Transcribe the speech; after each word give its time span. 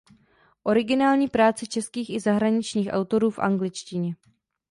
Originální 0.63 1.27
práce 1.27 1.67
českých 1.67 2.09
i 2.09 2.19
zahraničních 2.19 2.87
autorů 2.93 3.29
v 3.29 3.39
angličtině. 3.39 4.15